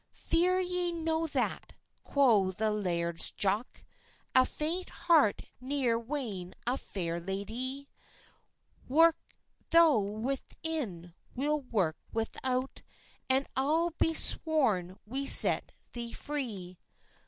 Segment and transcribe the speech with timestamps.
[0.15, 3.85] "Fear ye no that," quo the Laird's Jock;
[4.33, 7.87] "A faint heart neer wan a fair ladie;
[8.87, 9.19] Work
[9.69, 12.81] thou within, we'll work without,
[13.29, 16.79] And I'll be sworn we set thee free."